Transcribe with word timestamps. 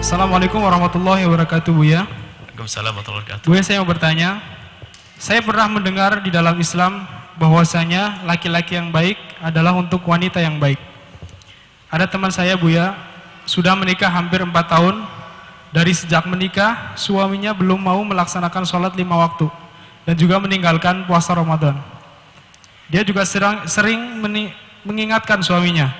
Assalamualaikum 0.00 0.64
warahmatullahi 0.64 1.28
wabarakatuh 1.28 1.76
Buya. 1.76 2.08
Waalaikumsalam 2.08 2.88
warahmatullahi 2.88 3.20
wabarakatuh. 3.20 3.46
Buya 3.52 3.60
saya 3.60 3.84
mau 3.84 3.88
bertanya, 3.92 4.40
saya 5.20 5.44
pernah 5.44 5.68
mendengar 5.68 6.24
di 6.24 6.32
dalam 6.32 6.56
Islam 6.56 7.04
bahwasanya 7.36 8.24
laki-laki 8.24 8.80
yang 8.80 8.88
baik 8.88 9.20
adalah 9.44 9.76
untuk 9.76 10.00
wanita 10.08 10.40
yang 10.40 10.56
baik. 10.56 10.80
Ada 11.92 12.08
teman 12.08 12.32
saya 12.32 12.56
Buya, 12.56 12.96
sudah 13.44 13.76
menikah 13.76 14.08
hampir 14.08 14.40
4 14.40 14.48
tahun. 14.72 15.04
Dari 15.70 15.92
sejak 15.92 16.24
menikah, 16.24 16.96
suaminya 16.96 17.52
belum 17.52 17.78
mau 17.78 18.00
melaksanakan 18.00 18.64
sholat 18.64 18.96
lima 18.96 19.20
waktu 19.20 19.52
dan 20.08 20.16
juga 20.16 20.40
meninggalkan 20.40 21.04
puasa 21.04 21.36
Ramadan. 21.36 21.76
Dia 22.88 23.04
juga 23.04 23.22
sering, 23.28 23.68
sering 23.68 24.00
meni- 24.16 24.50
mengingatkan 24.82 25.44
suaminya. 25.44 25.92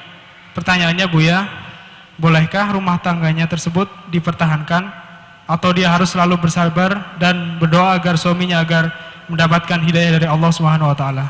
Pertanyaannya 0.56 1.06
Buya, 1.06 1.59
bolehkah 2.20 2.76
rumah 2.76 3.00
tangganya 3.00 3.48
tersebut 3.48 3.88
dipertahankan 4.12 4.92
atau 5.48 5.70
dia 5.72 5.88
harus 5.88 6.12
selalu 6.12 6.36
bersabar 6.36 7.16
dan 7.16 7.56
berdoa 7.56 7.96
agar 7.96 8.20
suaminya 8.20 8.60
agar 8.60 8.92
mendapatkan 9.26 9.80
hidayah 9.80 10.20
dari 10.20 10.28
Allah 10.28 10.52
Subhanahu 10.52 10.92
wa 10.92 10.96
taala. 10.96 11.26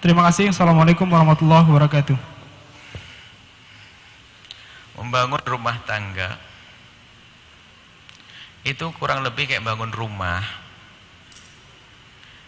Terima 0.00 0.24
kasih. 0.26 0.50
Assalamualaikum 0.50 1.06
warahmatullahi 1.06 1.68
wabarakatuh. 1.68 2.16
Membangun 4.98 5.42
rumah 5.44 5.76
tangga 5.84 6.40
itu 8.64 8.82
kurang 8.98 9.22
lebih 9.22 9.46
kayak 9.46 9.62
bangun 9.62 9.92
rumah. 9.92 10.42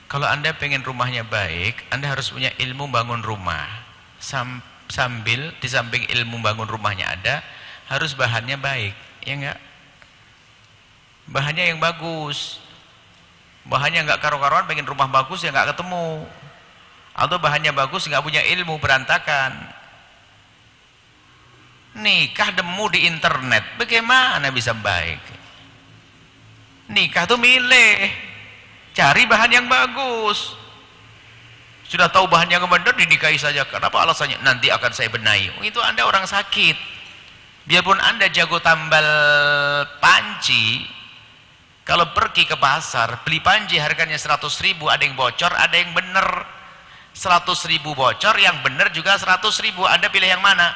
Kalau 0.07 0.31
Anda 0.31 0.55
pengen 0.55 0.87
rumahnya 0.87 1.27
baik, 1.27 1.91
Anda 1.91 2.15
harus 2.15 2.31
punya 2.31 2.55
ilmu 2.55 2.87
bangun 2.91 3.23
rumah. 3.23 3.67
Sam 4.23 4.63
sambil 4.87 5.51
di 5.59 5.67
samping 5.67 6.07
ilmu 6.07 6.39
bangun 6.39 6.71
rumahnya 6.71 7.19
ada, 7.19 7.43
harus 7.89 8.17
bahannya 8.17 8.57
baik, 8.57 8.95
ya 9.29 9.33
enggak? 9.37 9.59
Bahannya 11.29 11.65
yang 11.73 11.81
bagus. 11.81 12.61
Bahannya 13.65 14.05
enggak 14.05 14.21
karu-karuan, 14.21 14.69
pengen 14.69 14.85
rumah 14.89 15.09
bagus 15.09 15.41
ya 15.45 15.53
enggak 15.53 15.77
ketemu. 15.77 16.25
Atau 17.17 17.37
bahannya 17.41 17.73
bagus 17.73 18.09
enggak 18.09 18.25
punya 18.25 18.43
ilmu 18.45 18.77
berantakan. 18.81 19.53
Nikah 21.95 22.51
demu 22.59 22.85
di 22.91 23.07
internet, 23.07 23.79
bagaimana 23.79 24.51
bisa 24.51 24.75
baik? 24.75 25.23
Nikah 26.91 27.25
tuh 27.25 27.39
milih, 27.39 28.11
cari 28.93 29.23
bahan 29.25 29.51
yang 29.63 29.67
bagus. 29.71 30.59
Sudah 31.85 32.11
tahu 32.11 32.27
bahan 32.27 32.51
yang 32.51 32.67
benar 32.67 32.97
dinikahi 32.97 33.39
saja. 33.39 33.63
Kenapa 33.69 34.03
alasannya? 34.03 34.43
Nanti 34.43 34.73
akan 34.73 34.91
saya 34.91 35.13
benahi. 35.13 35.53
Itu 35.63 35.79
anda 35.79 36.03
orang 36.03 36.27
sakit. 36.27 36.94
Biarpun 37.65 37.97
anda 37.97 38.29
jago 38.29 38.61
tambal 38.61 39.09
panci, 39.97 40.85
kalau 41.85 42.17
pergi 42.17 42.49
ke 42.49 42.57
pasar, 42.57 43.25
beli 43.29 43.45
panci 43.45 43.77
harganya 43.77 44.17
100 44.17 44.41
ribu, 44.65 44.89
ada 44.89 45.05
yang 45.05 45.13
bocor, 45.13 45.53
ada 45.53 45.77
yang 45.77 45.93
benar. 45.93 46.49
100 47.15 47.47
ribu 47.71 47.95
bocor, 47.95 48.35
yang 48.41 48.65
benar 48.65 48.91
juga 48.91 49.15
100 49.15 49.39
ribu. 49.63 49.85
Anda 49.87 50.09
pilih 50.09 50.27
yang 50.27 50.41
mana? 50.41 50.73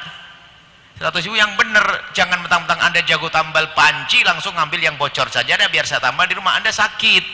100 1.01 1.25
ribu 1.25 1.35
yang 1.35 1.57
benar. 1.57 2.13
Jangan 2.13 2.45
mentang-mentang 2.45 2.79
Anda 2.79 3.01
jago 3.03 3.27
tambal 3.33 3.73
panci, 3.73 4.21
langsung 4.21 4.53
ngambil 4.53 4.79
yang 4.79 4.95
bocor 5.01 5.27
saja. 5.33 5.57
Ada 5.57 5.65
biar 5.67 5.89
saya 5.89 5.97
tambal 5.97 6.29
di 6.29 6.37
rumah 6.37 6.61
Anda 6.61 6.69
sakit. 6.69 7.25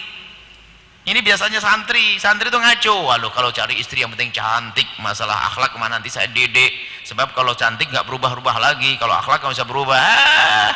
Ini 1.06 1.20
biasanya 1.22 1.61
santri, 1.61 2.17
santri 2.17 2.48
itu 2.50 2.58
ngaco. 2.58 2.95
Waduh, 3.11 3.30
kalau 3.30 3.53
cari 3.53 3.78
istri 3.78 4.02
yang 4.02 4.09
penting 4.16 4.33
cantik, 4.33 4.88
masalah 5.03 5.52
akhlak 5.53 5.76
ke 5.76 5.78
mana 5.78 6.02
nanti 6.02 6.09
saya 6.09 6.26
dedek. 6.31 6.73
Sebab 7.06 7.38
kalau 7.38 7.53
cantik 7.53 7.94
nggak 7.94 8.09
berubah-ubah 8.09 8.58
lagi, 8.58 8.98
kalau 8.98 9.14
akhlak 9.14 9.45
nggak 9.45 9.53
bisa 9.53 9.66
berubah. 9.70 9.94
Ah, 9.94 10.73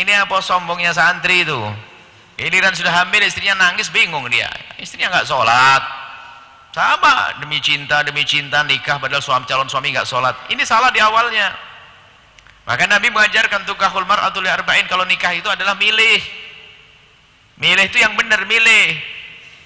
ini 0.00 0.08
apa 0.16 0.40
sombongnya 0.40 0.96
santri 0.96 1.44
itu? 1.44 1.60
Ini 2.40 2.56
dan 2.56 2.72
sudah 2.72 3.04
hamil 3.04 3.20
istrinya 3.20 3.68
nangis 3.68 3.92
bingung 3.92 4.24
dia. 4.32 4.48
Istrinya 4.80 5.12
nggak 5.12 5.28
sholat. 5.28 5.82
Sama 6.72 7.40
demi 7.40 7.56
cinta 7.60 8.04
demi 8.04 8.20
cinta 8.28 8.60
nikah 8.60 9.00
padahal 9.00 9.24
suami 9.24 9.48
calon 9.48 9.68
suami 9.68 9.92
nggak 9.92 10.08
sholat. 10.08 10.36
Ini 10.52 10.60
salah 10.64 10.92
di 10.92 11.00
awalnya. 11.00 11.52
Maka 12.68 12.84
Nabi 12.88 13.08
mengajarkan 13.12 13.64
tukahul 13.64 14.04
mar'atul 14.04 14.44
arba'in 14.44 14.84
kalau 14.88 15.04
nikah 15.04 15.32
itu 15.32 15.48
adalah 15.48 15.76
milih. 15.76 16.20
Milih 17.56 17.84
itu 17.88 18.00
yang 18.00 18.12
benar 18.16 18.44
milih. 18.44 19.15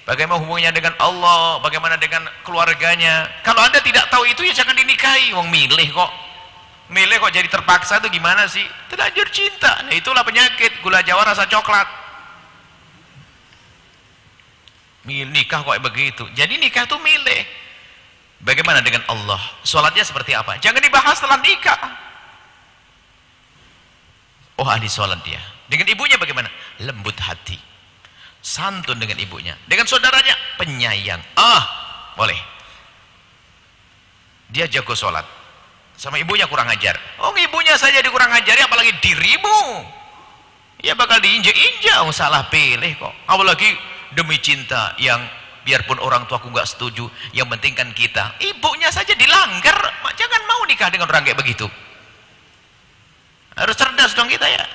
Bagaimana 0.01 0.41
hubungannya 0.41 0.73
dengan 0.73 0.97
Allah, 0.97 1.61
bagaimana 1.61 1.95
dengan 2.01 2.25
keluarganya. 2.41 3.29
Kalau 3.45 3.61
Anda 3.61 3.77
tidak 3.85 4.09
tahu 4.09 4.25
itu 4.25 4.41
ya 4.41 4.53
jangan 4.57 4.73
dinikahi. 4.73 5.29
Wong 5.37 5.53
milih 5.53 5.93
kok. 5.93 6.11
Milih 6.89 7.21
kok 7.21 7.31
jadi 7.31 7.47
terpaksa 7.47 8.01
itu 8.01 8.17
gimana 8.17 8.49
sih? 8.49 8.65
Terlanjur 8.89 9.29
cinta. 9.29 9.85
Nah, 9.85 9.93
itulah 9.93 10.25
penyakit 10.25 10.81
gula 10.81 11.05
jawa 11.05 11.23
rasa 11.23 11.45
coklat. 11.45 11.85
Nikah 15.05 15.61
kok 15.61 15.77
begitu. 15.85 16.25
Jadi 16.33 16.57
nikah 16.57 16.89
itu 16.89 16.97
milih. 16.97 17.41
Bagaimana 18.41 18.81
dengan 18.81 19.05
Allah? 19.05 19.39
Sholatnya 19.61 20.01
seperti 20.01 20.33
apa? 20.33 20.57
Jangan 20.57 20.81
dibahas 20.81 21.13
setelah 21.13 21.37
nikah. 21.45 21.81
Oh 24.57 24.65
ahli 24.65 24.89
sholat 24.89 25.21
dia. 25.21 25.41
Dengan 25.69 25.89
ibunya 25.89 26.17
bagaimana? 26.17 26.49
Lembut 26.81 27.17
hati. 27.21 27.70
Santun 28.41 28.97
dengan 28.97 29.21
ibunya. 29.21 29.53
Dengan 29.69 29.85
saudaranya 29.85 30.33
penyayang. 30.57 31.21
Ah, 31.37 31.63
boleh. 32.17 32.37
Dia 34.49 34.65
jago 34.67 34.97
sholat. 34.97 35.23
Sama 35.95 36.17
ibunya 36.17 36.49
kurang 36.49 36.65
ajar. 36.65 36.97
Oh 37.21 37.29
ibunya 37.37 37.77
saja 37.77 38.01
dikurang 38.01 38.33
ajari 38.33 38.65
apalagi 38.65 38.89
dirimu. 38.99 39.85
Ya 40.81 40.97
bakal 40.97 41.21
diinjak-injak. 41.21 42.01
Oh, 42.01 42.09
salah 42.09 42.49
pilih 42.49 42.97
kok. 42.97 43.13
Apalagi 43.29 43.69
demi 44.17 44.41
cinta 44.41 44.97
yang 44.97 45.21
biarpun 45.61 46.01
orang 46.01 46.25
tuaku 46.25 46.49
nggak 46.49 46.65
setuju. 46.65 47.05
Yang 47.37 47.53
penting 47.53 47.73
kan 47.77 47.89
kita. 47.93 48.33
Ibunya 48.41 48.89
saja 48.89 49.13
dilanggar. 49.13 49.77
Jangan 50.17 50.41
mau 50.49 50.65
nikah 50.65 50.89
dengan 50.89 51.05
orang 51.05 51.21
kayak 51.21 51.37
begitu. 51.37 51.69
Harus 53.53 53.77
cerdas 53.77 54.17
dong 54.17 54.25
kita 54.25 54.49
ya. 54.49 54.65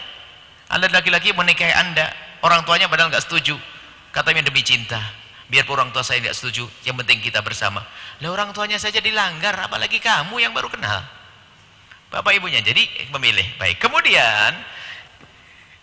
Anda 0.71 0.87
laki-laki 0.95 1.35
menikahi 1.35 1.75
anda. 1.75 2.26
Orang 2.47 2.63
tuanya 2.63 2.87
padahal 2.87 3.11
nggak 3.11 3.27
setuju. 3.27 3.59
Katanya 4.15 4.47
demi 4.47 4.63
cinta. 4.63 5.03
Biarpun 5.51 5.83
orang 5.83 5.91
tua 5.91 6.07
saya 6.07 6.23
nggak 6.23 6.37
setuju. 6.39 6.63
Yang 6.87 7.03
penting 7.03 7.19
kita 7.19 7.43
bersama. 7.43 7.83
Lah 8.23 8.31
orang 8.31 8.55
tuanya 8.55 8.79
saja 8.79 9.03
dilanggar. 9.03 9.59
Apalagi 9.59 9.99
kamu 9.99 10.39
yang 10.39 10.55
baru 10.55 10.71
kenal. 10.71 11.03
Bapak 12.07 12.39
ibunya 12.39 12.63
jadi 12.63 12.87
memilih. 13.11 13.43
Baik. 13.59 13.83
Kemudian. 13.83 14.63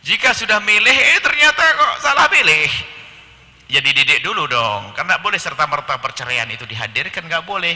Jika 0.08 0.32
sudah 0.32 0.64
milih. 0.64 0.96
Eh 0.96 1.20
ternyata 1.20 1.64
kok 1.76 1.94
salah 2.00 2.32
pilih. 2.32 2.72
Ya 3.68 3.84
dididik 3.84 4.24
dulu 4.24 4.48
dong. 4.48 4.96
Karena 4.96 5.20
boleh 5.20 5.44
serta-merta 5.44 6.00
perceraian 6.00 6.48
itu 6.48 6.64
dihadirkan. 6.64 7.28
nggak 7.28 7.44
boleh. 7.44 7.76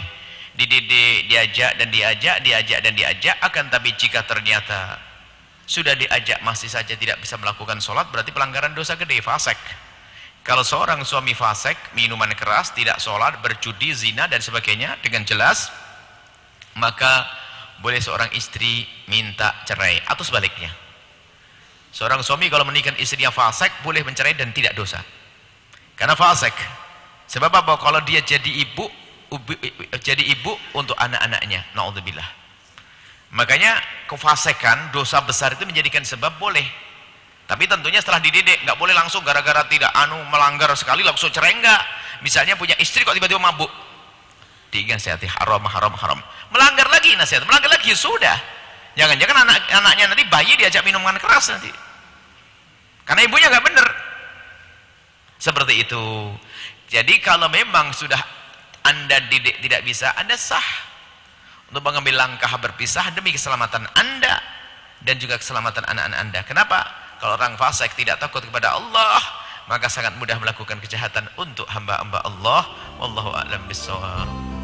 Dididik, 0.55 1.27
diajak 1.27 1.75
dan 1.75 1.91
diajak, 1.91 2.39
diajak 2.39 2.79
dan 2.79 2.95
diajak. 2.95 3.35
Akan 3.43 3.67
tapi 3.67 3.91
jika 3.99 4.23
ternyata 4.23 4.95
sudah 5.67 5.99
diajak 5.99 6.39
masih 6.47 6.71
saja 6.71 6.95
tidak 6.95 7.19
bisa 7.19 7.35
melakukan 7.35 7.83
sholat 7.83 8.07
berarti 8.07 8.31
pelanggaran 8.31 8.71
dosa 8.71 8.95
gede 8.95 9.19
fasek. 9.19 9.59
Kalau 10.47 10.63
seorang 10.63 11.03
suami 11.03 11.35
fasek 11.35 11.75
minuman 11.91 12.31
keras 12.31 12.71
tidak 12.71 13.03
sholat 13.03 13.35
berjudi 13.43 13.91
zina 13.91 14.31
dan 14.31 14.39
sebagainya 14.39 14.95
dengan 15.03 15.27
jelas 15.27 15.67
maka 16.79 17.27
boleh 17.83 17.99
seorang 17.99 18.31
istri 18.31 18.87
minta 19.11 19.51
cerai 19.67 19.99
atau 20.07 20.23
sebaliknya. 20.23 20.71
Seorang 21.91 22.23
suami 22.23 22.47
kalau 22.47 22.63
menikah 22.63 22.95
istrinya 22.95 23.27
fasek 23.27 23.83
boleh 23.83 24.07
mencerai 24.07 24.39
dan 24.39 24.55
tidak 24.55 24.71
dosa. 24.71 25.03
Karena 25.99 26.15
fasek. 26.15 26.55
Sebab 27.27 27.51
apa? 27.51 27.75
Kalau 27.75 27.99
dia 28.07 28.23
jadi 28.23 28.47
ibu 28.47 28.87
jadi 29.99 30.23
ibu 30.31 30.55
untuk 30.79 30.95
anak-anaknya. 30.95 31.75
Naudzubillah 31.75 32.46
Makanya 33.35 33.75
kefasekan 34.07 34.95
dosa 34.95 35.19
besar 35.19 35.51
itu 35.55 35.67
menjadikan 35.67 35.99
sebab 36.03 36.39
boleh. 36.39 36.63
Tapi 37.47 37.63
tentunya 37.67 37.99
setelah 37.99 38.19
dididik 38.19 38.63
nggak 38.63 38.75
boleh 38.75 38.95
langsung 38.95 39.23
gara-gara 39.23 39.63
tidak 39.67 39.91
anu 39.95 40.19
melanggar 40.31 40.71
sekali 40.75 41.03
langsung 41.03 41.31
cerai 41.31 41.55
enggak. 41.55 41.79
Misalnya 42.23 42.55
punya 42.55 42.75
istri 42.79 43.03
kok 43.03 43.15
tiba-tiba 43.15 43.39
mabuk. 43.39 43.71
Dinasihati 44.71 45.27
haram 45.27 45.63
haram 45.63 45.93
haram. 45.95 46.19
Melanggar 46.51 46.87
lagi 46.91 47.15
nasihat, 47.15 47.43
melanggar 47.47 47.71
lagi 47.71 47.91
ya 47.91 47.97
sudah. 47.99 48.37
Jangan-jangan 48.99 49.47
anak 49.47 49.59
anaknya 49.71 50.03
nanti 50.11 50.23
bayi 50.27 50.57
diajak 50.59 50.83
minuman 50.83 51.15
keras 51.19 51.51
nanti. 51.51 51.71
Karena 53.07 53.23
ibunya 53.23 53.47
nggak 53.47 53.63
benar. 53.63 53.87
Seperti 55.39 55.87
itu. 55.87 56.03
Jadi 56.91 57.19
kalau 57.23 57.47
memang 57.47 57.91
sudah 57.95 58.19
Anda 58.83 59.23
didik 59.27 59.59
tidak 59.63 59.83
bisa, 59.87 60.11
Anda 60.19 60.35
sah 60.35 60.63
untuk 61.67 61.83
mengambil 61.83 62.15
langkah 62.15 62.51
berpisah 62.59 63.11
demi 63.11 63.35
keselamatan 63.35 63.83
anda 63.95 64.39
dan 65.03 65.15
juga 65.19 65.35
keselamatan 65.37 65.83
anak-anak 65.83 66.19
anda. 66.19 66.41
Kenapa? 66.47 66.79
kalau 67.17 67.33
orang 67.37 67.57
fasik 67.57 67.93
tidak 67.97 68.21
takut 68.21 68.45
kepada 68.45 68.77
Allah 68.77 69.19
maka 69.67 69.91
sangat 69.91 70.15
mudah 70.15 70.39
melakukan 70.39 70.79
kejahatan 70.79 71.27
untuk 71.35 71.67
hamba-hamba 71.67 72.23
Allah. 72.23 72.63
Wallahu 73.03 73.35
a'lam 73.35 73.67
bissawab 73.67 74.56